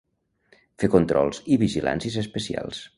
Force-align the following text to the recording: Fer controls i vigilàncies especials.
Fer 0.83 0.89
controls 0.95 1.43
i 1.57 1.61
vigilàncies 1.67 2.21
especials. 2.27 2.87